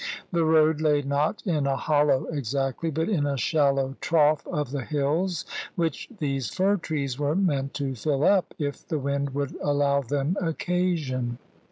The 0.31 0.43
road 0.43 0.81
lay 0.81 1.03
not 1.03 1.45
in 1.45 1.67
a 1.67 1.75
hollow 1.75 2.25
exactly, 2.31 2.89
but 2.89 3.07
in 3.07 3.27
a 3.27 3.37
shallow 3.37 3.95
trough 4.01 4.47
of 4.47 4.71
the 4.71 4.81
hills, 4.83 5.45
which 5.75 6.09
these 6.17 6.49
fir 6.49 6.77
trees 6.77 7.19
were 7.19 7.35
meant 7.35 7.75
to 7.75 7.93
fill 7.93 8.23
up, 8.23 8.55
if 8.57 8.83
the 8.87 8.97
wind 8.97 9.35
would 9.35 9.55
allow 9.61 10.01
them 10.01 10.37
occasion. 10.41 11.37